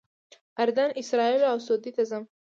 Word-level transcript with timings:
اردن، 0.61 0.89
اسرائیلو 1.01 1.47
او 1.53 1.57
سعودي 1.65 1.91
ته 1.95 2.03
ځم. 2.09 2.23